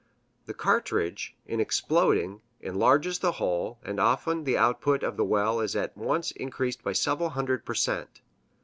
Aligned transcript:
The 0.47 0.55
cartridge, 0.55 1.35
in 1.45 1.59
exploding, 1.59 2.41
enlarges 2.59 3.19
the 3.19 3.33
hole, 3.33 3.77
and 3.83 3.99
often 3.99 4.45
the 4.45 4.57
output 4.57 5.03
of 5.03 5.15
the 5.15 5.23
well 5.23 5.59
is 5.59 5.75
at 5.75 5.95
once 5.95 6.31
increased 6.31 6.81
by 6.83 6.93
several 6.93 7.29
hundred 7.29 7.65
per 7.65 7.75
cent. 7.75 8.21